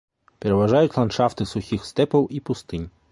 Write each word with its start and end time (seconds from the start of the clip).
Пераважаюць 0.45 0.95
ландшафты 0.95 1.47
сухіх 1.51 1.85
стэпаў 1.91 2.25
і 2.39 2.41
пустынь. 2.51 2.87